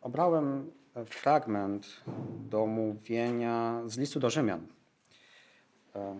[0.00, 0.72] obrałem
[1.04, 1.86] fragment
[2.50, 4.66] do mówienia z listu do Rzymian.
[5.94, 6.16] E,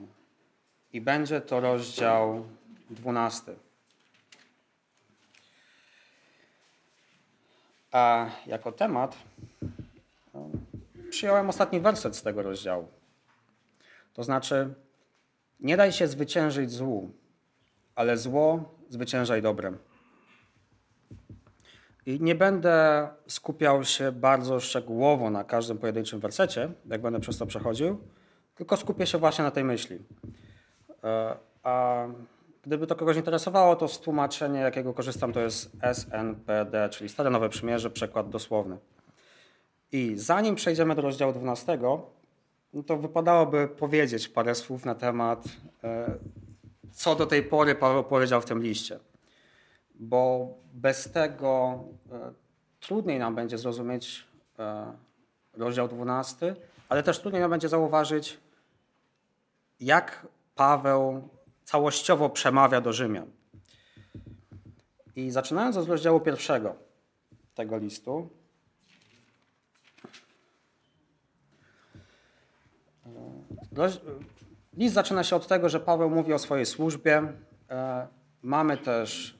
[0.92, 2.44] I będzie to rozdział
[2.90, 3.54] 12.
[7.92, 9.16] A jako temat
[10.34, 10.50] e,
[11.10, 12.88] przyjąłem ostatni werset z tego rozdziału.
[14.12, 14.74] To znaczy,
[15.60, 17.10] nie daj się zwyciężyć złu,
[17.94, 19.78] ale zło zwyciężaj dobrem.
[22.06, 27.46] I nie będę skupiał się bardzo szczegółowo na każdym pojedynczym wersecie, jak będę przez to
[27.46, 27.98] przechodził,
[28.54, 29.98] tylko skupię się właśnie na tej myśli.
[31.04, 32.06] E, a
[32.62, 37.48] gdyby to kogoś interesowało, to z tłumaczenia, jakiego korzystam, to jest SNPD, czyli Stare Nowe
[37.48, 38.78] Przymierze, przekład dosłowny.
[39.92, 41.78] I zanim przejdziemy do rozdziału 12,
[42.72, 45.44] no to wypadałoby powiedzieć parę słów na temat,
[45.84, 46.18] e,
[46.92, 48.98] co do tej pory Paweł powiedział w tym liście
[49.98, 52.32] bo bez tego e,
[52.80, 54.26] trudniej nam będzie zrozumieć
[54.58, 54.92] e,
[55.54, 56.56] rozdział 12,
[56.88, 58.38] ale też trudniej nam będzie zauważyć,
[59.80, 61.28] jak Paweł
[61.64, 63.30] całościowo przemawia do Rzymian.
[65.16, 66.74] I zaczynając od rozdziału pierwszego
[67.54, 68.30] tego listu,
[73.76, 73.90] e,
[74.76, 77.32] list zaczyna się od tego, że Paweł mówi o swojej służbie.
[78.42, 79.35] Mamy też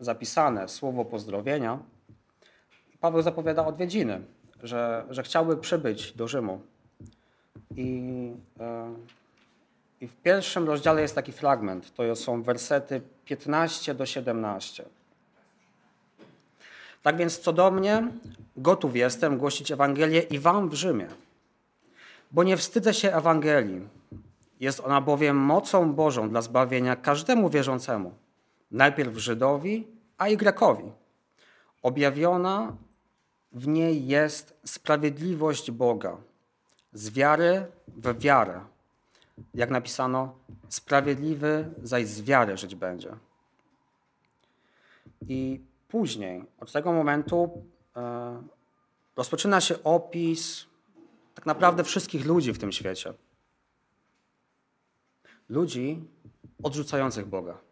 [0.00, 1.78] zapisane słowo pozdrowienia,
[3.00, 4.20] Paweł zapowiada odwiedziny,
[4.62, 6.60] że, że chciałby przybyć do Rzymu.
[7.76, 8.94] I, e,
[10.00, 14.84] I w pierwszym rozdziale jest taki fragment, to są wersety 15 do 17.
[17.02, 18.08] Tak więc co do mnie,
[18.56, 21.06] gotów jestem głosić Ewangelię i wam w Rzymie,
[22.32, 23.88] bo nie wstydzę się Ewangelii.
[24.60, 28.12] Jest ona bowiem mocą Bożą dla zbawienia każdemu wierzącemu
[28.70, 29.86] najpierw Żydowi,
[30.18, 30.92] a i Grekowi.
[31.82, 32.76] Objawiona
[33.52, 36.16] w niej jest sprawiedliwość Boga
[36.92, 38.60] z wiary w wiarę.
[39.54, 40.34] Jak napisano,
[40.68, 43.16] sprawiedliwy zaś z wiary żyć będzie.
[45.28, 47.64] I później, od tego momentu,
[47.96, 48.42] e,
[49.16, 50.66] rozpoczyna się opis
[51.34, 53.14] tak naprawdę wszystkich ludzi w tym świecie.
[55.48, 56.04] Ludzi
[56.62, 57.67] odrzucających Boga.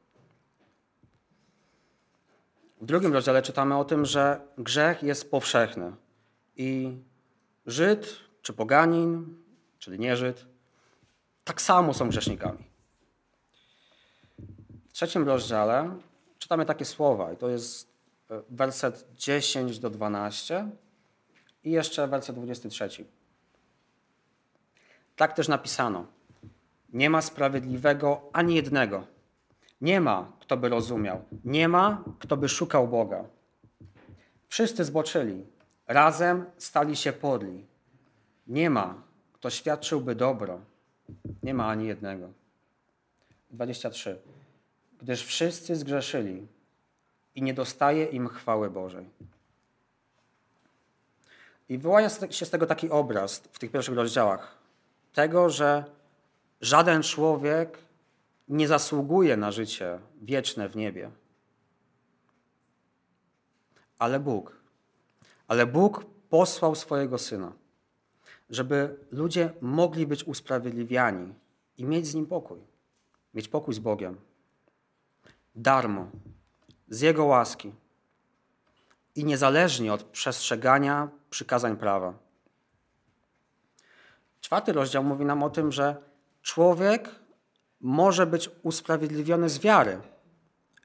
[2.81, 5.92] W drugim rozdziale czytamy o tym, że grzech jest powszechny
[6.56, 6.97] i
[7.66, 9.37] Żyd czy poganin,
[9.78, 10.47] czyli nie Żyd,
[11.44, 12.65] tak samo są grzesznikami.
[14.88, 15.97] W trzecim rozdziale
[16.38, 17.92] czytamy takie słowa i to jest
[18.31, 20.69] e, werset 10 do 12
[21.65, 22.88] i jeszcze werset 23.
[25.16, 26.06] Tak też napisano.
[26.92, 29.16] Nie ma sprawiedliwego ani jednego
[29.81, 31.25] nie ma, kto by rozumiał.
[31.44, 33.25] Nie ma, kto by szukał Boga.
[34.48, 35.47] Wszyscy zboczyli.
[35.87, 37.66] Razem stali się podli.
[38.47, 40.60] Nie ma, kto świadczyłby dobro.
[41.42, 42.28] Nie ma ani jednego.
[43.50, 44.19] 23.
[45.00, 46.47] Gdyż wszyscy zgrzeszyli
[47.34, 49.09] i nie dostaje im chwały Bożej.
[51.69, 54.59] I wyłania się z tego taki obraz w tych pierwszych rozdziałach.
[55.12, 55.84] Tego, że
[56.60, 57.78] żaden człowiek
[58.48, 61.10] nie zasługuje na życie wieczne w niebie.
[63.98, 64.56] Ale Bóg,
[65.48, 67.52] ale Bóg posłał swojego Syna,
[68.50, 71.34] żeby ludzie mogli być usprawiedliwiani
[71.78, 72.58] i mieć z Nim pokój,
[73.34, 74.16] mieć pokój z Bogiem.
[75.54, 76.10] Darmo,
[76.88, 77.72] z Jego łaski
[79.14, 82.14] i niezależnie od przestrzegania przykazań prawa.
[84.40, 85.96] Czwarty rozdział mówi nam o tym, że
[86.42, 87.25] człowiek
[87.81, 90.00] może być usprawiedliwiony z wiary.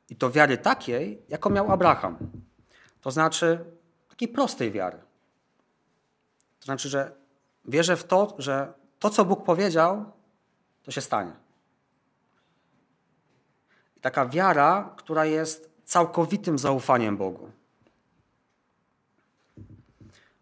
[0.09, 2.17] I to wiary takiej, jaką miał Abraham.
[3.01, 3.65] To znaczy
[4.09, 4.97] takiej prostej wiary.
[6.59, 7.11] To znaczy, że
[7.65, 10.05] wierzę w to, że to, co Bóg powiedział,
[10.83, 11.31] to się stanie.
[13.97, 17.51] I taka wiara, która jest całkowitym zaufaniem Bogu.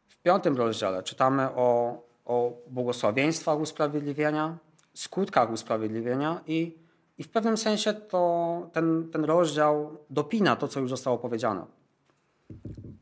[0.07, 4.57] W piątym rozdziale czytamy o, o błogosławieństwach usprawiedliwienia,
[4.99, 6.77] skutkach usprawiedliwienia i,
[7.17, 11.65] i w pewnym sensie to ten, ten rozdział dopina to, co już zostało powiedziane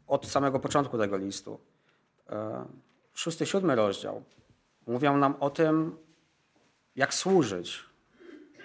[0.07, 1.59] od samego początku tego listu.
[2.29, 2.65] E,
[3.13, 4.23] szósty, siódmy rozdział
[4.87, 5.97] mówią nam o tym,
[6.95, 7.83] jak służyć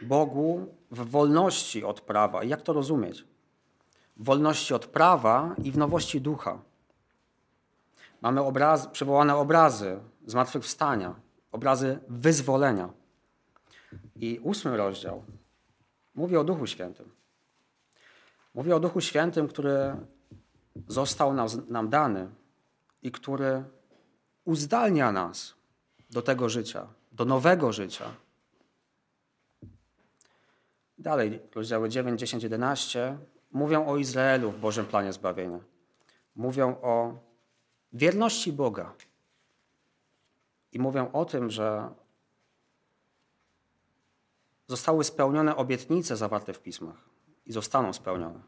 [0.03, 2.43] Bogu w wolności od prawa.
[2.43, 3.25] I jak to rozumieć?
[4.17, 6.59] W wolności od prawa i w nowości ducha.
[8.21, 11.15] Mamy obraz, przywołane obrazy zmartwychwstania,
[11.53, 12.89] obrazy wyzwolenia.
[14.17, 15.25] I ósmy rozdział
[16.15, 17.11] mówi o Duchu Świętym.
[18.55, 19.97] Mówi o Duchu Świętym, który
[20.89, 22.29] został nam, nam dany
[23.03, 23.65] i który
[24.45, 25.55] uzdalnia nas
[26.11, 28.05] do tego życia, do nowego życia.
[30.99, 33.19] Dalej, rozdziały 9, 10, 11
[33.51, 35.59] mówią o Izraelu w Bożym planie zbawienia.
[36.37, 37.15] Mówią o
[37.93, 38.95] wierności Boga.
[40.73, 41.91] I mówią o tym, że
[44.73, 46.97] zostały spełnione obietnice zawarte w pismach
[47.47, 48.41] i zostaną spełnione.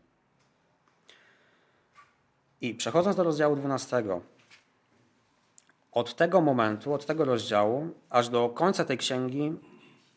[2.60, 4.04] I przechodząc do rozdziału 12,
[5.92, 9.52] od tego momentu, od tego rozdziału, aż do końca tej księgi,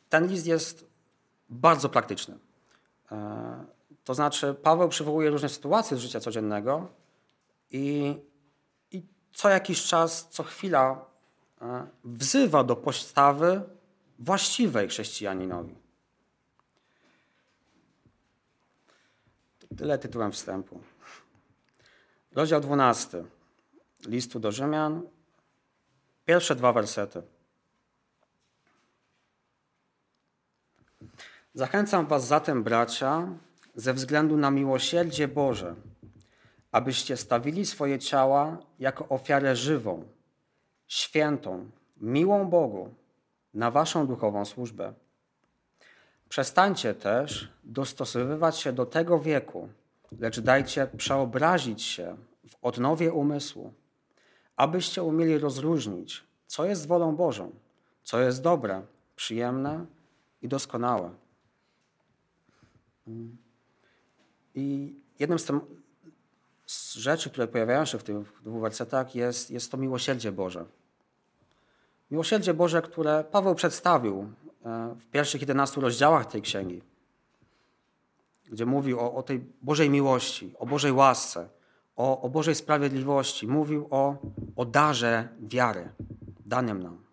[0.10, 0.86] ten list jest
[1.50, 2.38] bardzo praktyczny.
[3.12, 3.66] E,
[4.04, 6.88] to znaczy, Paweł przywołuje różne sytuacje z życia codziennego
[7.72, 8.16] i,
[8.92, 9.04] i
[9.34, 11.06] co jakiś czas, co chwila
[11.62, 13.62] e, wzywa do postawy
[14.20, 15.87] właściwej chrześcijaninowi.
[19.78, 20.80] Tyle tytułem wstępu.
[22.32, 23.24] Rozdział 12
[24.08, 25.02] listu do Rzymian,
[26.26, 27.22] pierwsze dwa wersety.
[31.54, 33.28] Zachęcam Was zatem, bracia,
[33.76, 35.76] ze względu na miłosierdzie Boże,
[36.72, 40.06] abyście stawili swoje ciała jako ofiarę żywą,
[40.88, 42.94] świętą, miłą Bogu
[43.54, 44.94] na Waszą duchową służbę.
[46.30, 49.70] Przestańcie też dostosowywać się do tego wieku,
[50.20, 53.74] lecz dajcie przeobrazić się w odnowie umysłu,
[54.56, 57.52] abyście umieli rozróżnić, co jest wolą Bożą,
[58.04, 58.82] co jest dobre,
[59.16, 59.86] przyjemne
[60.42, 61.12] i doskonałe.
[64.56, 65.52] I jednym z,
[66.66, 70.66] z rzeczy, które pojawiają się w tych dwóch wersetach, jest, jest to miłosierdzie Boże.
[72.12, 74.34] Miłosierdzie Boże, które Paweł przedstawił
[75.00, 76.82] w pierwszych 11 rozdziałach tej księgi,
[78.50, 81.50] gdzie mówił o, o tej Bożej miłości, o Bożej łasce,
[81.96, 83.48] o, o Bożej sprawiedliwości.
[83.48, 84.18] Mówił o,
[84.56, 85.90] o darze wiary
[86.46, 87.08] danym nam.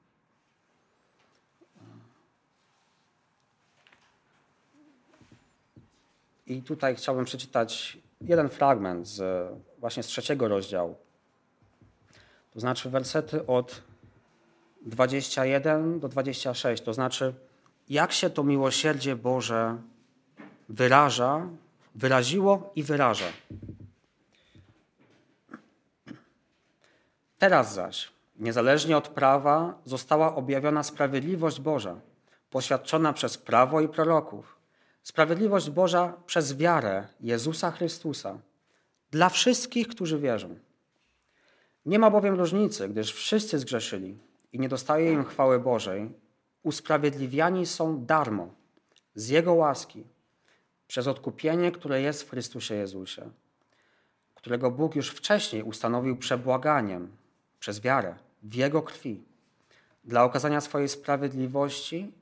[6.46, 9.48] I tutaj chciałbym przeczytać jeden fragment z,
[9.78, 10.96] właśnie z trzeciego rozdziału.
[12.52, 13.82] To znaczy wersety od
[14.84, 16.82] 21 do 26.
[16.82, 17.34] To znaczy,
[17.88, 19.76] jak się to miłosierdzie Boże
[20.69, 21.46] wyraża,
[21.94, 23.26] wyraziło i wyraża.
[27.38, 32.00] Teraz zaś, niezależnie od prawa, została objawiona sprawiedliwość Boża,
[32.50, 34.54] poświadczona przez prawo i proroków
[35.04, 38.38] Sprawiedliwość Boża przez wiarę Jezusa Chrystusa
[39.10, 40.58] dla wszystkich, którzy wierzą.
[41.87, 44.19] Nie ma bowiem różnicy, gdyż wszyscy zgrzeszyli
[44.54, 46.10] i nie dostaje im chwały Bożej,
[46.62, 48.48] usprawiedliwiani są darmo
[49.14, 50.04] z Jego łaski
[50.86, 53.30] przez odkupienie, które jest w Chrystusie Jezusie,
[54.34, 57.16] którego Bóg już wcześniej ustanowił przebłaganiem
[57.60, 59.22] przez wiarę w Jego krwi
[60.04, 62.12] dla okazania swojej sprawiedliwości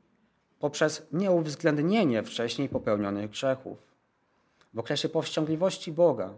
[0.58, 3.78] poprzez nieuwzględnienie wcześniej popełnionych grzechów.
[4.74, 6.34] W okresie powściągliwości Boga,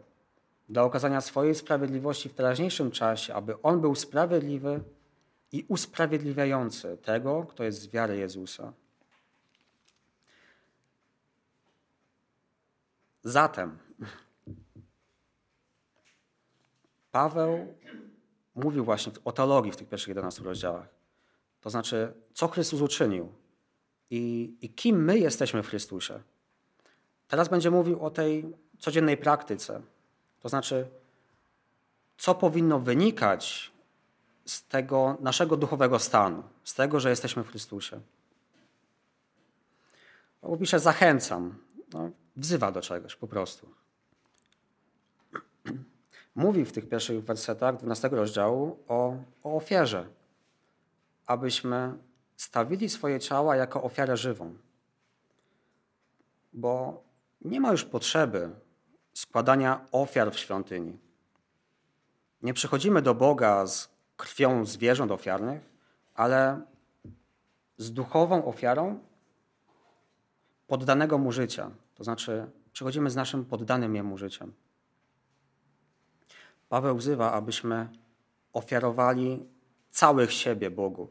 [0.68, 4.80] dla okazania swojej sprawiedliwości w teraźniejszym czasie, aby On był sprawiedliwy
[5.54, 8.72] i usprawiedliwiający tego, kto jest z wiary Jezusa.
[13.22, 13.78] Zatem
[17.12, 17.74] Paweł
[18.54, 20.88] mówił właśnie o teologii w tych pierwszych 11 rozdziałach.
[21.60, 23.32] To znaczy, co Chrystus uczynił,
[24.10, 26.20] i, i kim my jesteśmy w Chrystusie.
[27.28, 29.82] Teraz będzie mówił o tej codziennej praktyce.
[30.40, 30.88] To znaczy,
[32.18, 33.73] co powinno wynikać
[34.46, 38.00] z tego naszego duchowego stanu, z tego, że jesteśmy w Chrystusie.
[40.42, 41.58] Bo pisze, zachęcam,
[41.92, 43.68] no, wzywa do czegoś po prostu.
[46.34, 50.08] Mówi w tych pierwszych wersetach 12 rozdziału o, o ofierze,
[51.26, 51.98] abyśmy
[52.36, 54.54] stawili swoje ciała jako ofiarę żywą.
[56.52, 57.02] Bo
[57.40, 58.50] nie ma już potrzeby
[59.14, 60.98] składania ofiar w świątyni.
[62.42, 63.93] Nie przychodzimy do Boga z
[64.24, 65.62] krwią zwierząt ofiarnych,
[66.14, 66.60] ale
[67.76, 68.98] z duchową ofiarą
[70.66, 71.70] poddanego mu życia.
[71.94, 74.52] To znaczy, przychodzimy z naszym poddanym jemu życiem.
[76.68, 77.88] Paweł wzywa, abyśmy
[78.52, 79.46] ofiarowali
[79.90, 81.08] całych siebie Bogu.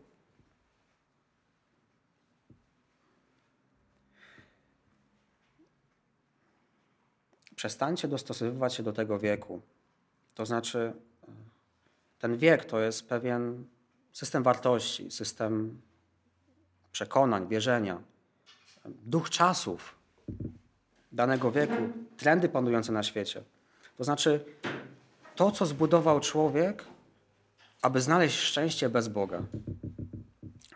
[7.56, 9.62] przestańcie dostosowywać się do tego wieku.
[10.36, 10.94] To znaczy,
[12.24, 13.66] ten wiek to jest pewien
[14.14, 15.82] system wartości, system
[16.92, 18.02] przekonań, wierzenia,
[18.86, 19.96] duch czasów
[21.12, 23.44] danego wieku, trendy panujące na świecie.
[23.98, 24.46] To znaczy,
[25.36, 26.86] to, co zbudował człowiek,
[27.82, 29.42] aby znaleźć szczęście bez Boga.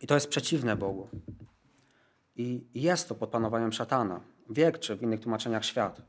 [0.01, 1.09] I to jest przeciwne Bogu.
[2.35, 6.01] I jest to pod panowaniem szatana, wiek czy w innych tłumaczeniach świat.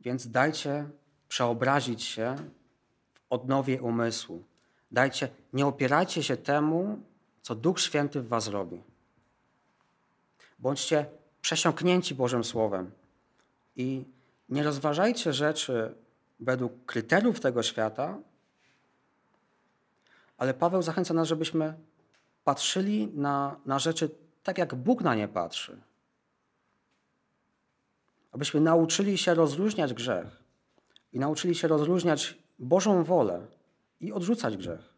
[0.00, 0.88] Więc dajcie
[1.28, 2.36] przeobrazić się
[3.30, 4.44] odnowie umysłu.
[4.90, 6.98] Dajcie, nie opierajcie się temu,
[7.42, 8.82] co Duch Święty w was robi.
[10.58, 11.06] Bądźcie
[11.42, 12.90] przesiąknięci Bożym Słowem
[13.76, 14.04] i
[14.48, 15.94] nie rozważajcie rzeczy
[16.40, 18.18] według kryteriów tego świata,
[20.38, 21.74] ale Paweł zachęca nas, żebyśmy
[22.44, 24.10] patrzyli na, na rzeczy
[24.42, 25.80] tak, jak Bóg na nie patrzy.
[28.32, 30.42] Abyśmy nauczyli się rozróżniać grzech
[31.12, 33.46] i nauczyli się rozróżniać Bożą wolę
[34.00, 34.94] i odrzucać grzech.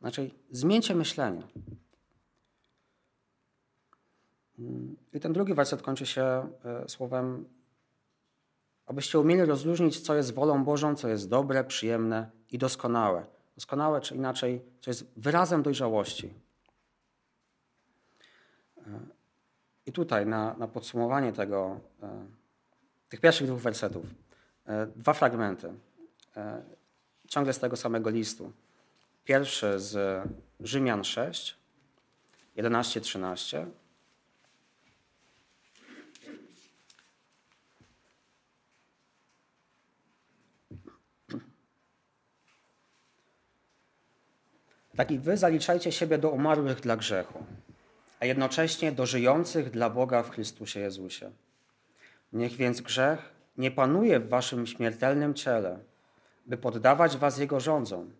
[0.00, 1.42] Znaczy, zmieńcie myślenie.
[5.12, 7.48] I ten drugi werset kończy się e, słowem,
[8.86, 13.26] abyście umieli rozróżnić, co jest wolą Bożą, co jest dobre, przyjemne i doskonałe.
[13.54, 16.34] Doskonałe, czy inaczej, co jest wyrazem dojrzałości.
[18.76, 18.82] E,
[19.86, 22.26] I tutaj na, na podsumowanie tego, e,
[23.08, 24.06] tych pierwszych dwóch wersetów,
[24.96, 25.72] dwa fragmenty,
[27.28, 28.52] ciągle z tego samego listu.
[29.24, 30.22] Pierwszy z
[30.60, 31.56] Rzymian 6,
[32.56, 33.66] 11-13
[45.00, 47.44] Tak i wy zaliczajcie siebie do umarłych dla grzechu,
[48.20, 51.30] a jednocześnie do żyjących dla Boga w Chrystusie Jezusie.
[52.32, 55.78] Niech więc grzech nie panuje w waszym śmiertelnym ciele,
[56.50, 58.12] by poddawać was jego rządzom.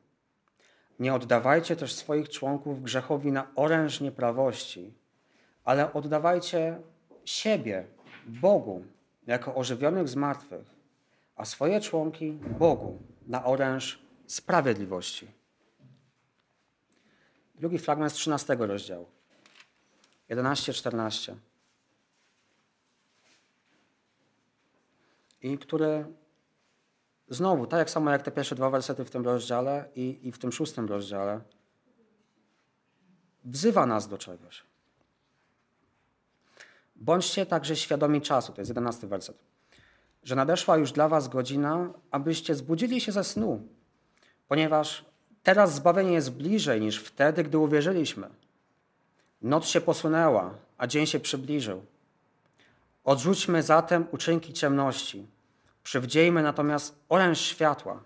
[0.98, 4.94] Nie oddawajcie też swoich członków grzechowi na oręż nieprawości,
[5.64, 6.80] ale oddawajcie
[7.24, 7.86] siebie
[8.26, 8.84] Bogu
[9.26, 10.66] jako ożywionych z martwych,
[11.36, 15.28] a swoje członki Bogu na oręż sprawiedliwości.
[17.54, 19.06] Drugi fragment z 13 rozdziału.
[20.30, 21.34] 11-14.
[25.42, 26.04] I który
[27.30, 30.38] znowu, tak jak samo jak te pierwsze dwa wersety w tym rozdziale i, i w
[30.38, 31.40] tym szóstym rozdziale,
[33.44, 34.62] wzywa nas do czegoś.
[36.96, 39.38] Bądźcie także świadomi czasu, to jest jedenasty werset,
[40.22, 43.62] że nadeszła już dla was godzina, abyście zbudzili się ze snu,
[44.48, 45.10] ponieważ
[45.42, 48.28] Teraz zbawienie jest bliżej niż wtedy, gdy uwierzyliśmy.
[49.42, 51.82] Noc się posunęła, a dzień się przybliżył.
[53.04, 55.26] Odrzućmy zatem uczynki ciemności.
[55.82, 58.02] Przywdziejmy natomiast oręż światła.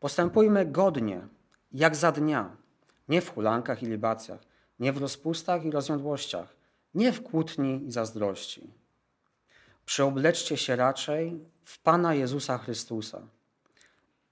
[0.00, 1.28] Postępujmy godnie,
[1.72, 2.56] jak za dnia,
[3.08, 4.40] nie w hulankach i libacjach,
[4.78, 6.56] nie w rozpustach i rozjądłościach,
[6.94, 8.70] nie w kłótni i zazdrości.
[9.86, 13.22] Przeobleczcie się raczej w Pana Jezusa Chrystusa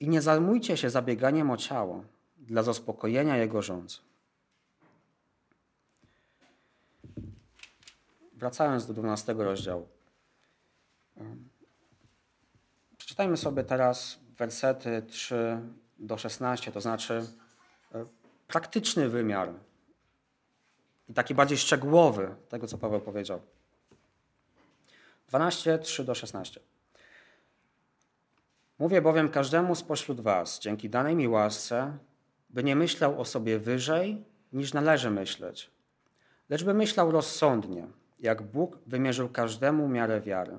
[0.00, 2.04] i nie zajmujcie się zabieganiem o ciało
[2.36, 4.02] dla zaspokojenia jego rządz.
[8.32, 9.88] Wracając do 12 rozdziału.
[13.12, 15.58] Przeczytajmy sobie teraz wersety 3
[15.98, 17.26] do 16, to znaczy
[17.94, 18.04] e,
[18.48, 19.48] praktyczny wymiar
[21.08, 23.40] i taki bardziej szczegółowy tego, co Paweł powiedział.
[25.28, 26.60] 12, 3 do 16.
[28.78, 31.98] Mówię bowiem każdemu spośród was, dzięki danej mi łasce,
[32.50, 35.70] by nie myślał o sobie wyżej, niż należy myśleć,
[36.48, 37.86] lecz by myślał rozsądnie,
[38.18, 40.58] jak Bóg wymierzył każdemu miarę wiary.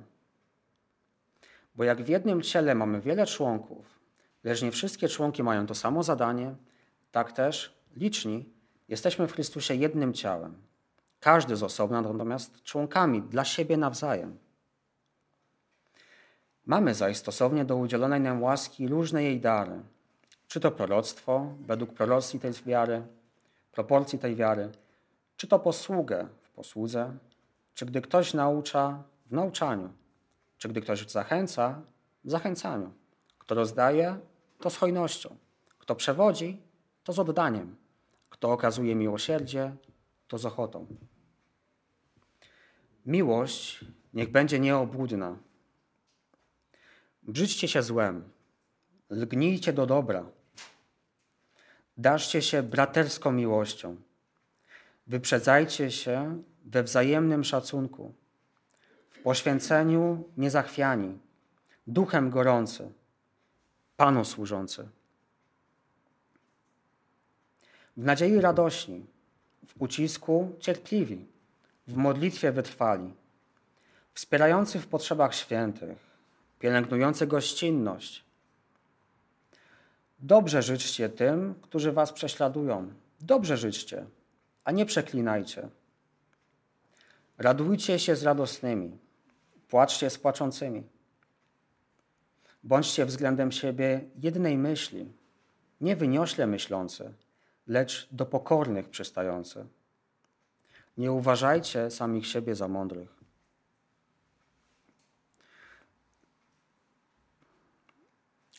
[1.75, 3.99] Bo jak w jednym ciele mamy wiele członków,
[4.43, 6.55] lecz nie wszystkie członki mają to samo zadanie,
[7.11, 8.49] tak też liczni
[8.87, 10.55] jesteśmy w Chrystusie jednym ciałem.
[11.19, 14.37] Każdy z osobna natomiast członkami dla siebie nawzajem.
[16.65, 19.81] Mamy zaś stosownie do udzielonej nam łaski różne jej dary.
[20.47, 23.01] Czy to proroctwo według prorocji tej wiary,
[23.71, 24.69] proporcji tej wiary,
[25.37, 27.17] czy to posługę w posłudze,
[27.73, 29.89] czy gdy ktoś naucza w nauczaniu,
[30.63, 31.81] czy gdy ktoś zachęca
[32.23, 32.93] w zachęcaniu.
[33.39, 34.19] Kto rozdaje,
[34.59, 35.35] to z hojnością.
[35.79, 36.61] Kto przewodzi,
[37.03, 37.75] to z oddaniem.
[38.29, 39.75] Kto okazuje miłosierdzie,
[40.27, 40.87] to z ochotą.
[43.05, 45.37] Miłość niech będzie nieobłudna
[47.23, 48.29] Brzydźcie się złem,
[49.09, 50.25] lgnijcie do dobra,
[51.97, 53.95] daszcie się braterską miłością,
[55.07, 58.13] wyprzedzajcie się we wzajemnym szacunku,
[59.23, 61.19] poświęceniu niezachwiani,
[61.87, 62.91] duchem gorący,
[63.97, 64.87] Panu służący.
[67.97, 69.05] W nadziei radośni,
[69.67, 71.25] w ucisku cierpliwi,
[71.87, 73.13] w modlitwie wytrwali,
[74.13, 75.97] wspierający w potrzebach świętych,
[76.59, 78.23] pielęgnujący gościnność.
[80.19, 82.93] Dobrze życzcie tym, którzy was prześladują.
[83.21, 84.05] Dobrze życzcie,
[84.63, 85.69] a nie przeklinajcie.
[87.37, 88.97] Radujcie się z radosnymi,
[89.73, 90.83] płaczcie z płaczącymi.
[92.63, 95.13] Bądźcie względem siebie jednej myśli,
[95.81, 97.13] nie wyniośle myślące,
[97.67, 99.65] lecz do pokornych przystające.
[100.97, 103.09] Nie uważajcie samych siebie za mądrych.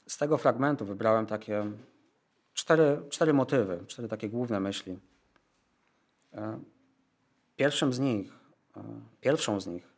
[0.07, 1.73] Z tego fragmentu wybrałem takie
[2.55, 4.99] cztery, cztery motywy, cztery takie główne myśli.
[6.33, 6.61] E,
[7.57, 8.33] pierwszym z nich,
[8.77, 8.83] e,
[9.21, 9.94] pierwszą z nich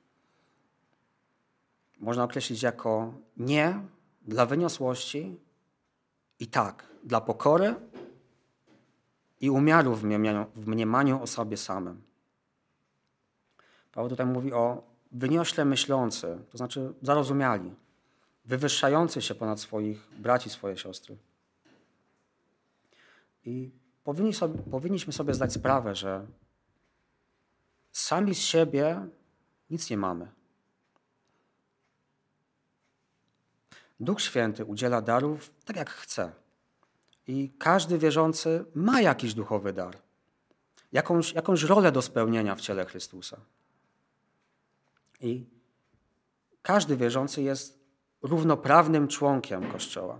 [1.96, 3.80] można określić jako nie
[4.22, 5.40] dla wyniosłości
[6.38, 7.74] i tak dla pokory
[9.40, 9.94] i umiaru
[10.54, 12.02] w mniemaniu, o sobie samym.
[13.92, 17.74] Paweł tutaj mówi o wyniośle myślący, to znaczy zarozumiali,
[18.44, 21.16] wywyższający się ponad swoich braci, swoje siostry.
[23.44, 23.70] I
[24.04, 26.26] powinni sobie, powinniśmy sobie zdać sprawę, że
[27.92, 29.06] sami z siebie
[29.70, 30.28] nic nie mamy.
[34.00, 36.32] Duch Święty udziela darów tak, jak chce.
[37.26, 39.98] I każdy wierzący ma jakiś duchowy dar,
[40.92, 43.36] jakąś, jakąś rolę do spełnienia w ciele Chrystusa.
[45.20, 45.46] I
[46.62, 47.78] każdy wierzący jest
[48.22, 50.18] równoprawnym członkiem Kościoła.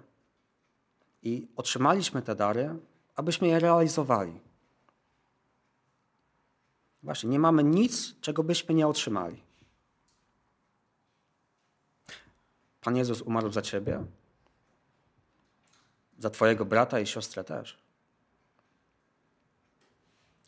[1.23, 2.79] I otrzymaliśmy te dary,
[3.17, 4.41] abyśmy je realizowali.
[7.03, 9.46] Właśnie, nie mamy nic, czego byśmy nie otrzymali.
[12.87, 14.05] Pan Jezus umarł za ciebie,
[16.19, 17.79] za twojego brata i siostrę też.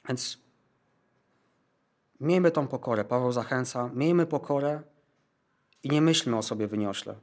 [0.09, 0.39] Więc
[2.21, 3.05] miejmy tą pokorę.
[3.05, 4.83] Paweł zachęca, miejmy pokorę
[5.83, 7.15] i nie myślmy o sobie wyniośle.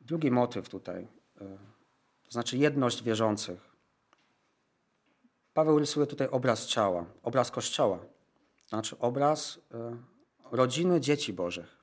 [0.00, 1.08] Drugi motyw tutaj,
[1.40, 1.58] e,
[2.24, 3.76] to znaczy jedność wierzących.
[5.54, 7.98] Paweł rysuje tutaj obraz ciała, obraz Kościoła,
[8.68, 10.15] znaczy obraz e,
[10.50, 11.76] rodziny dzieci Bożych.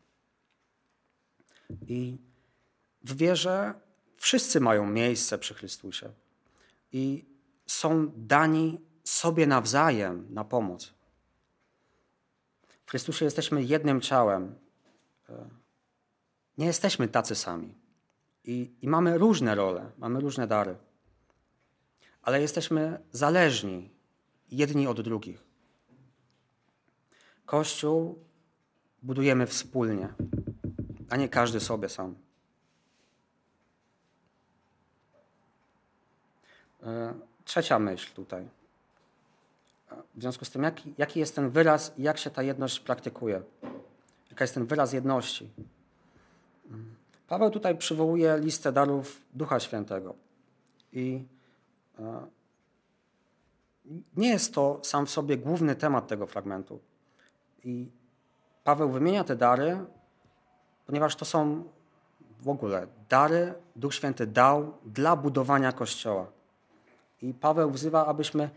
[1.88, 2.18] I
[3.04, 3.74] w wierze
[4.16, 6.10] wszyscy mają miejsce przy Chrystusie
[6.92, 7.26] i
[7.68, 10.94] są dani sobie nawzajem na pomoc.
[12.86, 14.56] W Chrystusie jesteśmy jednym ciałem.
[15.30, 15.50] E,
[16.58, 17.76] nie jesteśmy tacy sami.
[18.44, 20.76] I, I, mamy różne role, mamy różne dary.
[22.22, 23.90] Ale jesteśmy zależni
[24.52, 25.44] jedni od drugich.
[27.46, 28.24] Kościół
[29.04, 30.14] budujemy wspólnie,
[31.10, 32.16] a nie każdy sobie sam.
[36.84, 37.14] E,
[37.46, 38.48] trzecia myśl tutaj.
[40.16, 43.42] W związku z tym, jaki, jaki jest ten wyraz i jak się ta jedność praktykuje?
[44.30, 45.50] Jaka jest ten wyraz jedności?
[47.28, 50.16] Paweł tutaj przywołuje listę darów Ducha Świętego.
[50.94, 51.24] I
[52.00, 52.28] e,
[54.18, 56.80] nie jest to sam w sobie główny temat tego fragmentu.
[57.64, 57.88] I
[58.64, 59.86] Paweł wymienia te dary,
[60.86, 61.64] ponieważ to są
[62.40, 66.28] w ogóle dary Duch Święty dał dla budowania Kościoła.
[67.22, 68.50] I Paweł wzywa, abyśmy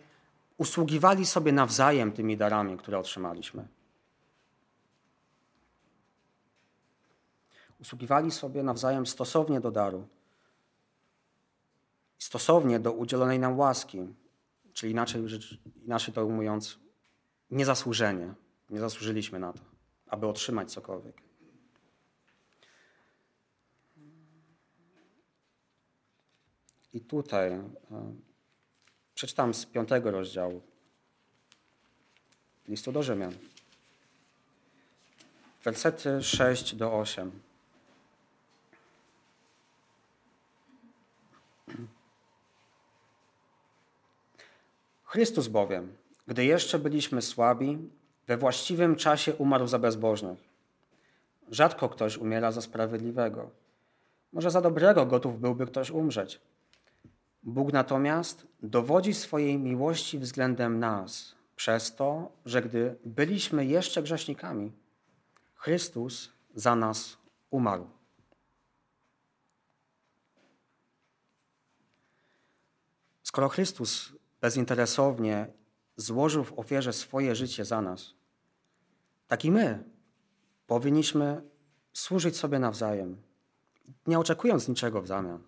[0.56, 3.68] usługiwali sobie nawzajem tymi darami, które otrzymaliśmy.
[7.80, 10.08] Usługiwali sobie nawzajem stosownie do daru,
[12.18, 14.14] stosownie do udzielonej nam łaski,
[14.72, 15.22] czyli inaczej,
[15.84, 16.78] inaczej to ujmując,
[17.50, 18.34] niezasłużenie.
[18.70, 19.75] Nie zasłużyliśmy na to,
[20.08, 21.22] aby otrzymać cokolwiek.
[26.92, 27.62] I tutaj e,
[29.14, 30.62] przeczytam z piątego rozdziału
[32.68, 33.32] listu do Rzymian.
[35.64, 37.40] Wersety 6 do 8.
[45.04, 47.90] Chrystus bowiem, gdy jeszcze byliśmy słabi,
[48.26, 50.38] we właściwym czasie umarł za bezbożnych.
[51.50, 53.50] Rzadko ktoś umiera za sprawiedliwego.
[54.32, 56.40] Może za dobrego gotów byłby ktoś umrzeć.
[57.42, 64.72] Bóg natomiast dowodzi swojej miłości względem nas przez to, że gdy byliśmy jeszcze grzesznikami,
[65.54, 67.16] Chrystus za nas
[67.50, 67.86] umarł.
[73.22, 75.46] Skoro Chrystus bezinteresownie
[75.96, 78.14] złożył w ofierze swoje życie za nas,
[79.28, 79.84] tak i my
[80.66, 81.42] powinniśmy
[81.92, 83.16] służyć sobie nawzajem,
[84.06, 85.38] nie oczekując niczego w zamian.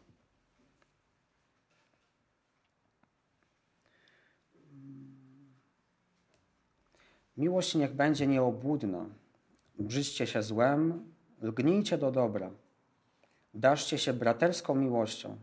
[7.37, 9.07] Miłość niech będzie nieobłudna.
[9.79, 12.51] Brzydźcie się złem, lgnijcie do dobra.
[13.55, 15.37] Daszcie się braterską miłością.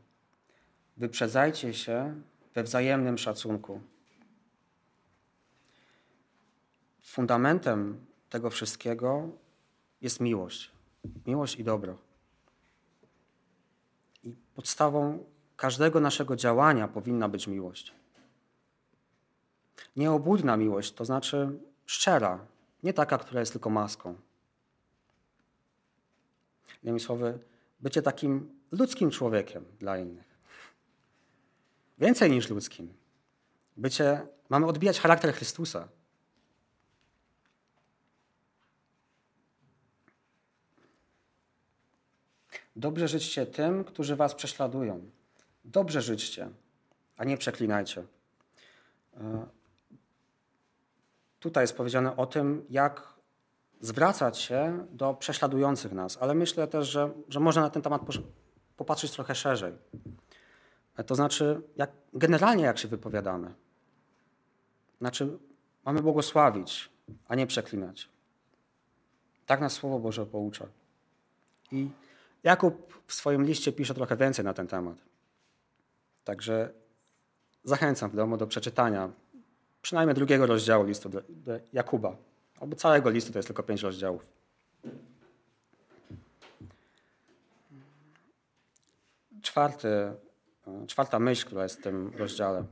[0.97, 2.21] Wyprzedzajcie się
[2.53, 3.81] we wzajemnym szacunku.
[7.05, 9.29] Fundamentem tego wszystkiego
[10.01, 10.71] jest miłość.
[11.25, 11.97] Miłość i dobro.
[14.23, 17.93] I podstawą każdego naszego działania powinna być miłość.
[19.95, 22.45] Nieobłudna miłość, to znaczy szczera,
[22.83, 24.15] nie taka, która jest tylko maską.
[26.83, 27.39] Innymi słowy,
[27.79, 30.37] bycie takim ludzkim człowiekiem dla innych.
[31.97, 32.93] Więcej niż ludzkim.
[33.77, 35.87] Bycie, mamy odbijać charakter Chrystusa.
[42.75, 45.01] Dobrze życzcie tym, którzy was prześladują.
[45.65, 46.49] Dobrze życzcie,
[47.17, 48.03] a nie przeklinajcie.
[49.17, 49.45] E,
[51.39, 53.13] tutaj jest powiedziane o tym, jak
[53.79, 58.01] zwracać się do prześladujących nas, ale myślę też, że, że można na ten temat
[58.77, 59.73] popatrzeć trochę szerzej.
[60.97, 63.53] E, to znaczy, jak, generalnie jak się wypowiadamy.
[65.01, 65.37] Znaczy,
[65.85, 66.89] mamy błogosławić,
[67.27, 68.09] a nie przeklinać.
[69.45, 70.65] Tak nas Słowo Boże poucza.
[71.71, 71.89] I
[72.45, 74.97] Jakub w swoim liście pisze trochę więcej na ten temat.
[76.23, 76.73] Także
[77.63, 79.09] zachęcam w domu do przeczytania
[79.81, 81.21] przynajmniej drugiego rozdziału listu do
[81.73, 82.15] Jakuba.
[82.59, 84.25] Albo całego listu to jest tylko pięć rozdziałów.
[89.41, 90.13] Czwarty,
[90.87, 92.65] czwarta myśl, która jest w tym rozdziale.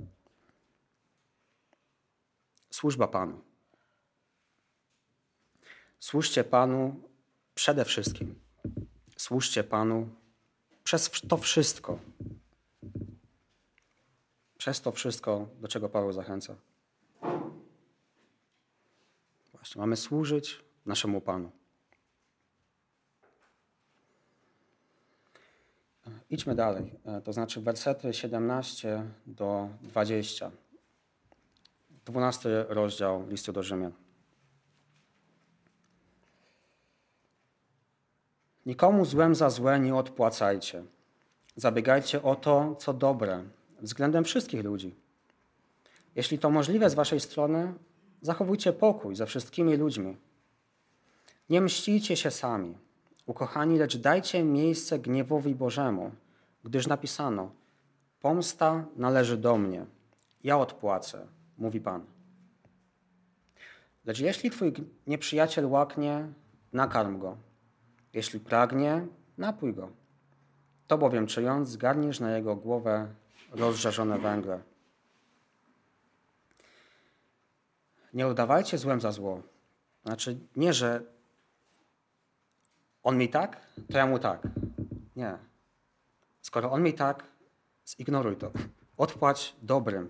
[2.69, 3.41] Służba Panu.
[5.99, 6.95] Służcie Panu
[7.55, 8.43] przede wszystkim.
[9.23, 10.09] Służcie Panu
[10.83, 11.99] przez to wszystko.
[14.57, 16.55] Przez to wszystko, do czego Paweł zachęca.
[19.53, 21.51] Właśnie, mamy służyć naszemu Panu.
[26.29, 30.51] Idźmy dalej, e, to znaczy wersety 17 do 20.
[32.05, 34.02] 12 rozdział listu do Rzymian.
[38.65, 40.83] Nikomu złem za złe nie odpłacajcie.
[41.55, 43.43] Zabiegajcie o to, co dobre,
[43.81, 44.95] względem wszystkich ludzi.
[46.15, 47.73] Jeśli to możliwe z waszej strony,
[48.21, 50.17] zachowujcie pokój ze wszystkimi ludźmi.
[51.49, 52.77] Nie mścicie się sami,
[53.25, 56.11] ukochani, lecz dajcie miejsce gniewowi Bożemu,
[56.63, 57.51] gdyż napisano:
[58.21, 59.85] Pomsta należy do mnie,
[60.43, 62.05] ja odpłacę, mówi Pan.
[64.05, 64.73] Lecz jeśli twój
[65.07, 66.27] nieprzyjaciel łaknie,
[66.73, 67.37] nakarm go
[68.13, 69.89] jeśli pragnie, napój go.
[70.87, 73.07] To bowiem czyjąc, zgarniesz na jego głowę
[73.51, 74.61] rozżarzone węgle.
[78.13, 79.41] Nie udawajcie złem za zło.
[80.05, 81.01] Znaczy, nie, że
[83.03, 84.47] on mi tak, to ja mu tak.
[85.15, 85.37] Nie.
[86.41, 87.23] Skoro on mi tak,
[87.87, 88.51] zignoruj to.
[88.97, 90.09] Odpłać dobrym.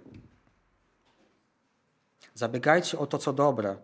[2.33, 3.77] Zabiegajcie o to, co dobre.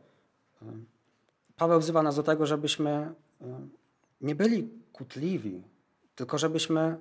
[1.58, 3.13] Paweł wzywa nas do tego, żebyśmy
[4.21, 5.63] nie byli kutliwi,
[6.15, 6.99] tylko żebyśmy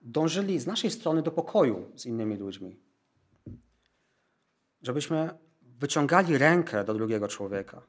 [0.00, 2.76] dążyli z naszej strony do pokoju z innymi ludźmi.
[4.82, 5.30] Żebyśmy
[5.62, 7.82] wyciągali rękę do drugiego człowieka,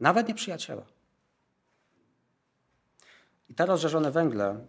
[0.00, 0.86] nawet nieprzyjaciela.
[3.48, 4.66] I te rozżarzone węgle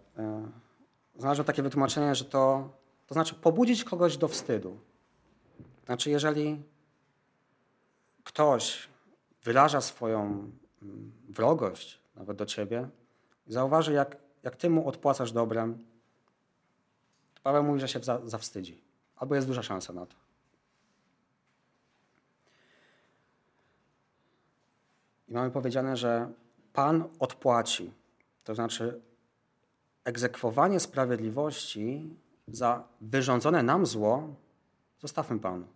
[1.18, 2.70] znalazłem takie wytłumaczenie, że to,
[3.06, 4.78] to znaczy pobudzić kogoś do wstydu.
[5.86, 6.62] Znaczy, jeżeli
[8.24, 8.88] ktoś
[9.44, 10.22] wyraża swoją
[10.82, 12.88] mm, wrogość nawet do ciebie,
[13.46, 15.84] zauważy, jak, jak ty mu odpłacasz dobrem,
[17.34, 18.80] to Paweł mówi, że się za, zawstydzi.
[19.16, 20.16] Albo jest duża szansa na to.
[25.28, 26.32] I mamy powiedziane, że
[26.72, 27.92] Pan odpłaci.
[28.44, 29.00] To znaczy
[30.04, 32.16] egzekwowanie sprawiedliwości
[32.48, 34.34] za wyrządzone nam zło
[35.00, 35.66] zostawmy Panu.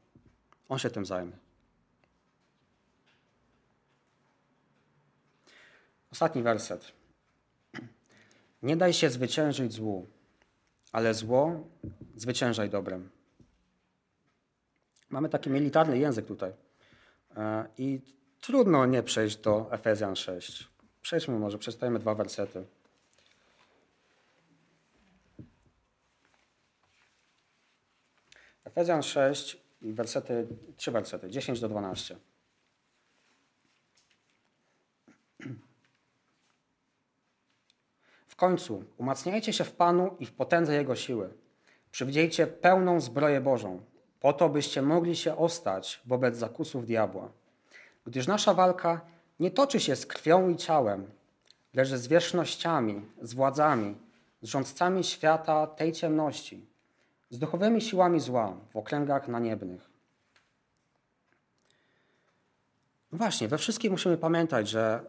[0.68, 1.32] On się tym zajmie.
[6.12, 6.92] Ostatni werset.
[8.62, 10.06] Nie daj się zwyciężyć złu,
[10.92, 11.60] ale zło
[12.16, 13.10] zwyciężaj dobrem.
[15.10, 16.52] Mamy taki militarny język tutaj.
[17.36, 18.00] E, I
[18.40, 20.68] trudno nie przejść do Efezjan 6.
[21.02, 22.64] Przejdźmy może, przeczytajmy dwa wersety.
[28.64, 30.46] Efezjan 6 i wersety,
[30.76, 32.16] trzy wersety, 10 do 12.
[38.40, 41.30] końcu umacniajcie się w Panu i w potędze Jego siły.
[41.90, 43.80] Przywdziejcie pełną zbroję Bożą,
[44.20, 47.28] po to byście mogli się ostać wobec zakusów diabła.
[48.06, 49.00] Gdyż nasza walka
[49.40, 51.10] nie toczy się z krwią i ciałem,
[51.74, 53.96] lecz z zwierzchnościami, z władzami,
[54.42, 56.66] z rządcami świata tej ciemności,
[57.30, 59.90] z duchowymi siłami zła w okręgach naniebnych.
[63.12, 65.04] No właśnie, we wszystkim musimy pamiętać, że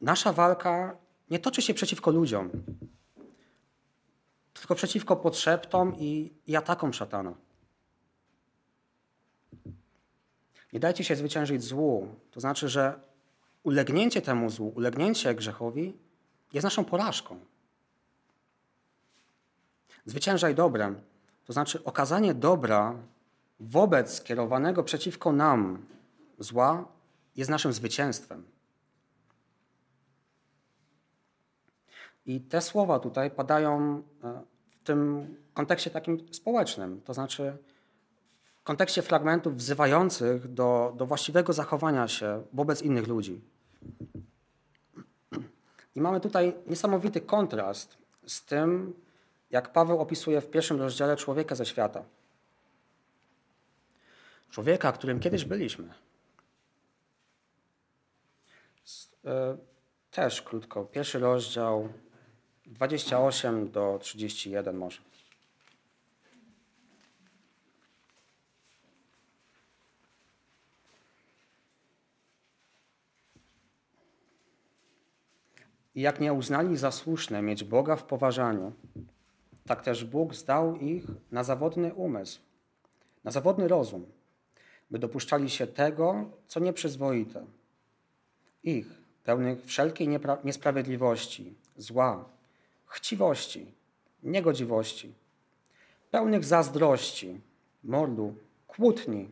[0.00, 0.96] nasza walka
[1.30, 2.50] nie toczy się przeciwko ludziom,
[4.52, 7.34] tylko przeciwko podszeptom i, i atakom szatana.
[10.72, 12.08] Nie dajcie się zwyciężyć złu.
[12.30, 13.00] To znaczy, że
[13.62, 15.96] ulegnięcie temu złu, ulegnięcie grzechowi
[16.52, 17.40] jest naszą porażką.
[20.04, 21.00] Zwyciężaj dobrem.
[21.44, 22.94] To znaczy okazanie dobra
[23.60, 25.86] wobec skierowanego przeciwko nam
[26.38, 26.88] zła
[27.36, 28.44] jest naszym zwycięstwem.
[32.30, 37.56] I te słowa tutaj padają e, w tym kontekście takim społecznym, to znaczy
[38.42, 43.40] w kontekście fragmentów wzywających do, do właściwego zachowania się wobec innych ludzi.
[45.94, 48.94] I mamy tutaj niesamowity kontrast z tym,
[49.50, 52.04] jak Paweł opisuje w pierwszym rozdziale człowieka ze świata.
[54.50, 55.94] Człowieka, którym kiedyś byliśmy.
[59.24, 59.56] E,
[60.10, 60.84] też krótko.
[60.84, 61.88] Pierwszy rozdział,
[62.70, 65.00] 28 do 31 może.
[75.94, 78.72] I jak nie uznali za słuszne mieć Boga w poważaniu,
[79.66, 82.40] tak też Bóg zdał ich na zawodny umysł,
[83.24, 84.06] na zawodny rozum,
[84.90, 87.46] by dopuszczali się tego, co nieprzyzwoite.
[88.64, 88.86] Ich,
[89.24, 90.08] pełnych wszelkiej
[90.44, 92.24] niesprawiedliwości, zła,
[92.90, 93.72] chciwości,
[94.22, 95.12] niegodziwości,
[96.10, 97.40] pełnych zazdrości,
[97.84, 98.34] mordu,
[98.66, 99.28] kłótni,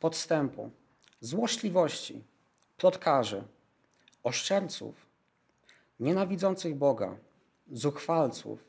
[0.00, 0.70] podstępu,
[1.20, 2.22] złośliwości,
[2.76, 3.42] plotkarzy,
[4.22, 4.94] oszczerców,
[6.00, 7.16] nienawidzących Boga,
[7.72, 8.64] zuchwalców,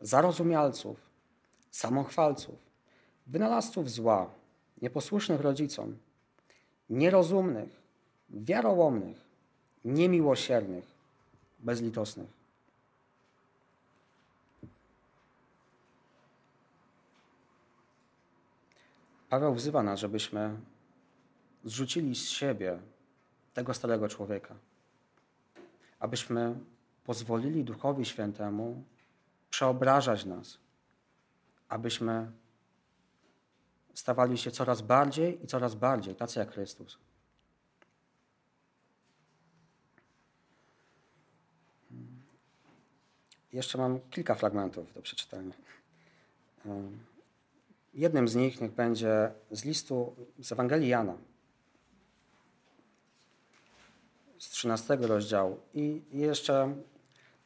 [0.00, 0.96] zarozumialców,
[1.70, 2.54] samochwalców,
[3.26, 4.30] wynalazców zła,
[4.82, 5.98] nieposłusznych rodzicom,
[6.90, 7.82] nierozumnych,
[8.30, 9.16] wiarołomnych,
[9.84, 10.84] niemiłosiernych,
[11.58, 12.39] bezlitosnych.
[19.30, 20.56] Paweł wzywa nas, żebyśmy
[21.64, 22.78] zrzucili z siebie
[23.54, 24.54] tego starego człowieka,
[25.98, 26.58] abyśmy
[27.04, 28.84] pozwolili Duchowi Świętemu
[29.50, 30.58] przeobrażać nas,
[31.68, 32.32] abyśmy
[33.94, 36.98] stawali się coraz bardziej i coraz bardziej tacy jak Chrystus.
[43.52, 45.52] Jeszcze mam kilka fragmentów do przeczytania.
[47.94, 51.16] Jednym z nich niech będzie z listu z Ewangelii Jana,
[54.38, 55.60] z 13 rozdziału.
[55.74, 56.74] I jeszcze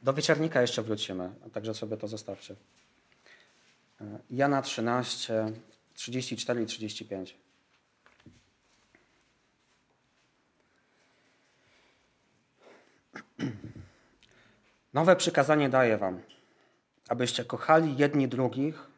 [0.03, 2.57] do wieczornika jeszcze wrócimy, także sobie to zostawcie.
[4.31, 5.53] Jana 13,
[5.95, 7.37] 34 i 35.
[14.95, 16.23] Nowe przykazanie daję wam,
[17.09, 18.91] abyście kochali jedni drugich,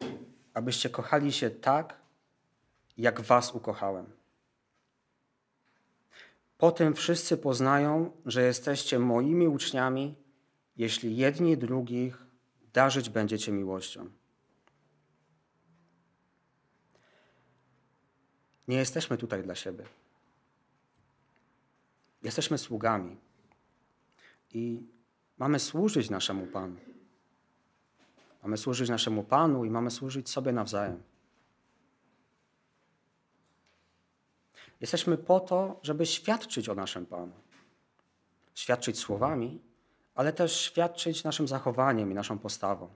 [0.57, 1.97] abyście kochali się tak,
[2.97, 4.05] jak was ukochałem.
[6.57, 10.15] Po tym wszyscy poznają, że jesteście moimi uczniami,
[10.77, 12.25] jeśli jedni drugich
[12.73, 14.09] darzyć będziecie miłością.
[18.67, 19.85] Nie jesteśmy tutaj dla siebie.
[22.23, 23.17] Jesteśmy sługami
[24.53, 24.87] i
[25.37, 26.86] mamy służyć naszemu Panu.
[28.47, 31.03] Mamy służyć naszemu Panu i mamy służyć sobie nawzajem.
[34.81, 37.33] Jesteśmy po to, żeby świadczyć o naszym Panu.
[38.55, 39.61] Świadczyć słowami,
[40.15, 42.89] ale też świadczyć naszym zachowaniem i naszą postawą.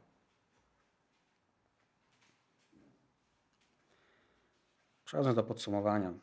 [5.05, 6.13] Przechodząc do podsumowania.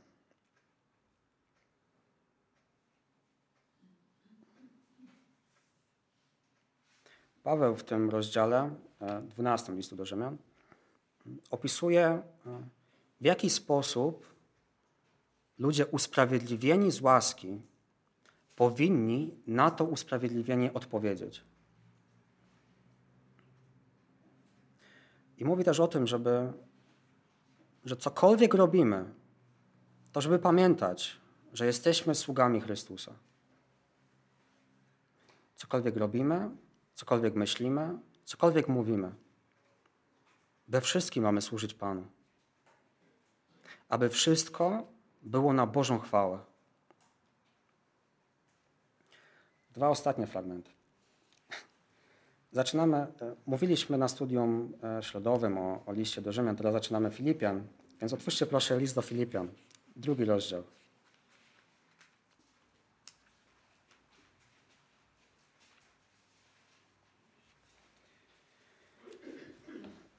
[7.43, 10.37] Paweł w tym rozdziale 12 e, listu do Rzymian
[11.51, 12.23] opisuje, e,
[13.21, 14.27] w jaki sposób
[15.59, 17.61] ludzie usprawiedliwieni z łaski
[18.57, 21.45] powinni na to usprawiedliwienie odpowiedzieć.
[25.39, 26.53] I mówi też o tym, żeby,
[27.85, 29.15] że cokolwiek robimy,
[30.13, 31.21] to żeby pamiętać,
[31.53, 33.13] że jesteśmy sługami Chrystusa.
[35.57, 36.51] Cokolwiek robimy,
[36.95, 39.13] cokolwiek myślimy, cokolwiek mówimy,
[40.69, 42.07] we wszystkim mamy służyć Panu.
[43.89, 44.87] Aby wszystko
[45.23, 46.39] było na Bożą chwałę.
[49.71, 50.71] Dwa ostatnie fragmenty.
[52.53, 57.67] zaczynamy, e, mówiliśmy na studium e, środowym o, o liście do Rzymian, teraz zaczynamy Filipian,
[58.01, 59.49] więc otwórzcie proszę list do Filipian,
[59.97, 60.63] drugi rozdział.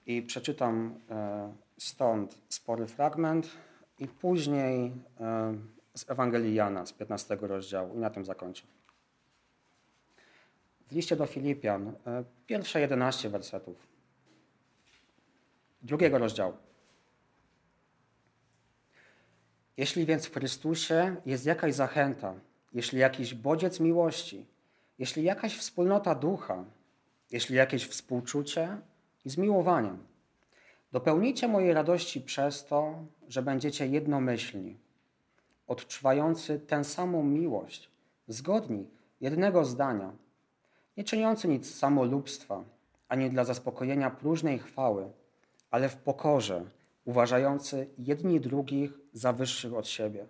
[0.10, 3.50] I przeczytam e, stąd spory fragment
[4.00, 4.92] i później
[5.96, 8.64] z Ewangelii Jana z 15 rozdziału i na tym zakończę.
[10.88, 13.88] W liście do Filipian, e, pierwsze 11 wersetów
[15.82, 16.54] drugiego rozdziału.
[19.78, 22.34] Jeśli więc w Chrystusie jest jakaś zachęta,
[22.74, 24.46] jeśli jakiś bodziec miłości,
[25.00, 26.66] jeśli jakaś wspólnota ducha,
[27.32, 28.78] jeśli jakieś współczucie
[29.26, 29.94] i zmiłowanie,
[30.92, 34.78] dopełnijcie mojej radości przez to, że będziecie jednomyślni,
[35.68, 37.90] odczuwający tę samą miłość,
[38.28, 38.88] zgodni
[39.22, 40.12] jednego zdania,
[40.98, 42.64] nie czyniący nic samolubstwa,
[43.10, 45.12] ani dla zaspokojenia próżnej chwały,
[45.72, 46.66] ale w pokorze,
[47.06, 50.28] uważający jedni drugich za wyższych od siebie.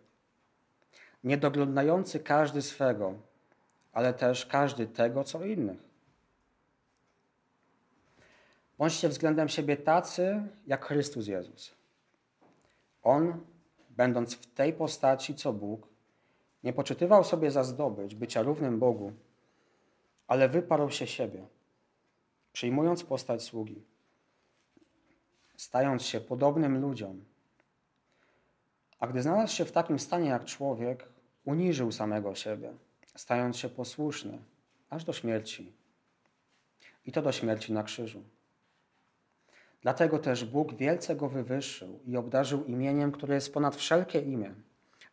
[1.23, 3.13] Nie doglądający każdy swego,
[3.93, 5.88] ale też każdy tego, co innych.
[8.80, 11.76] Bądźcie względem siebie tacy, jak Chrystus Jezus.
[13.04, 13.44] On,
[13.89, 15.88] będąc w tej postaci, co Bóg,
[16.63, 19.13] nie poczytywał sobie za zdobycz bycia równym Bogu,
[20.28, 21.48] ale wyparł się siebie,
[22.54, 23.84] przyjmując postać sługi,
[25.58, 27.26] stając się podobnym ludziom.
[29.00, 31.10] A gdy znalazł się w takim stanie jak człowiek,
[31.46, 32.74] uniżył samego siebie,
[33.15, 34.38] stając się posłuszny
[34.89, 35.74] aż do śmierci.
[37.06, 38.24] I to do śmierci na krzyżu.
[39.82, 44.54] Dlatego też Bóg wielce go wywyższył i obdarzył imieniem, które jest ponad wszelkie imię,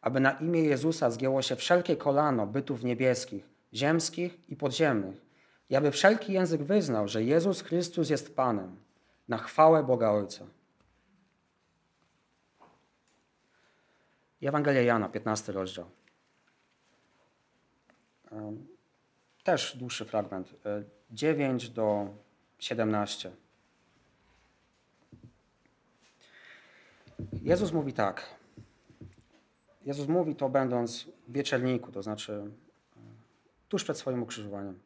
[0.00, 5.26] aby na imię Jezusa zgięło się wszelkie kolano bytów niebieskich, ziemskich i podziemnych,
[5.70, 8.76] i aby wszelki język wyznał, że Jezus Chrystus jest Panem,
[9.28, 10.46] na chwałę Boga Ojca.
[14.42, 15.90] Ewangelia Jana, 15 rozdział.
[19.44, 20.54] Też dłuższy fragment,
[21.10, 22.08] 9 e, do
[22.58, 23.32] 17.
[27.42, 28.36] Jezus mówi tak.
[29.84, 33.00] Jezus mówi to będąc w wieczerniku, to znaczy e,
[33.68, 34.78] tuż przed swoim ukrzyżowaniem.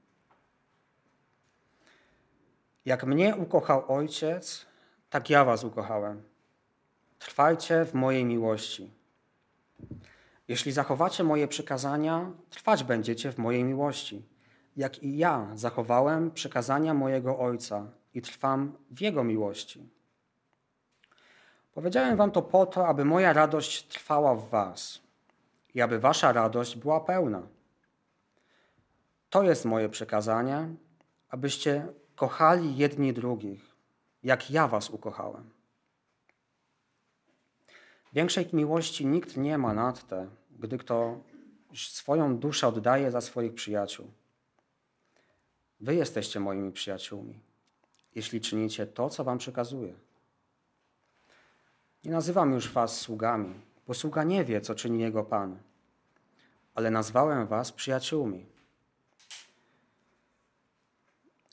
[2.84, 4.66] Jak mnie ukochał Ojciec,
[5.10, 6.22] tak ja was ukochałem.
[7.18, 8.90] Trwajcie w mojej miłości.
[10.48, 14.22] Jeśli zachowacie moje przykazania, trwać będziecie w mojej miłości,
[14.76, 19.88] jak i ja zachowałem przykazania mojego Ojca i trwam w Jego miłości.
[21.80, 25.00] Powiedziałem wam to po to, aby moja radość trwała w was
[25.74, 27.42] i aby wasza radość była pełna.
[29.30, 30.68] To jest moje przekazanie,
[31.28, 33.76] abyście kochali jedni drugich,
[34.22, 35.50] jak ja was ukochałem.
[38.12, 40.26] Większej miłości nikt nie ma nad te,
[40.58, 41.18] gdy kto
[41.74, 44.06] swoją duszę oddaje za swoich przyjaciół.
[45.80, 47.40] Wy jesteście moimi przyjaciółmi,
[48.14, 50.09] jeśli czynicie to, co wam przekazuję.
[52.04, 53.54] Nie nazywam już was sługami,
[53.86, 55.58] bo sługa nie wie, co czyni jego Pan,
[56.74, 58.46] ale nazwałem was przyjaciółmi,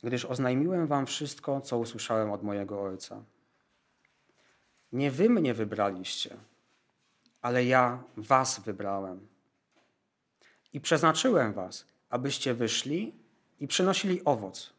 [0.04, 3.24] gdyż oznajmiłem wam wszystko, co usłyszałem od mojego Ojca.
[4.92, 6.38] Nie wy mnie wybraliście,
[7.42, 9.28] ale ja was wybrałem.
[10.74, 13.16] I przeznaczyłem was, abyście wyszli
[13.60, 14.74] i przynosili owoc,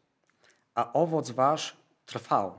[0.75, 2.53] a owoc wasz trwał,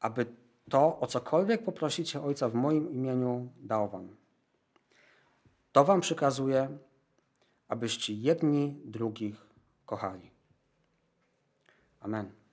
[0.00, 0.26] aby
[0.70, 4.16] to, o cokolwiek poprosicie Ojca w moim imieniu, dał wam.
[5.72, 6.78] To wam przykazuje,
[7.68, 9.46] abyście jedni drugich
[9.86, 10.30] kochali.
[12.00, 12.43] Amen.